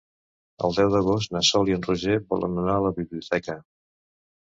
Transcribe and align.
El 0.67 0.73
deu 0.77 0.89
d'agost 0.95 1.35
na 1.37 1.43
Sol 1.51 1.71
i 1.73 1.77
en 1.77 1.85
Roger 1.91 2.17
volen 2.35 2.59
anar 2.65 2.81
a 2.81 2.85
la 2.89 2.97
biblioteca. 3.01 3.63